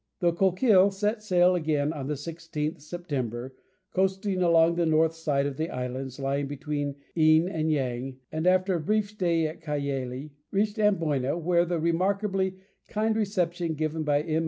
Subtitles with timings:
[0.19, 3.53] The Coquille set sail again on the 16th September,
[3.93, 8.73] coasting along the north side of the islands lying between Een and Yang, and after
[8.73, 12.55] a brief stay at Cayeli reached Amboyna, where the remarkably
[12.87, 14.39] kind reception given by M.